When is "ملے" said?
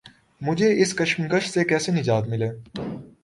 2.27-2.49